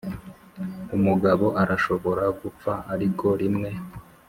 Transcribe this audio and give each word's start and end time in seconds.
umugabo 0.97 1.45
arashobora 1.61 2.23
gupfa 2.39 2.71
ariko 2.93 3.25
rimwe. 3.41 3.69